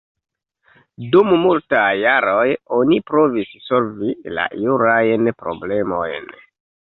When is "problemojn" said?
5.45-6.35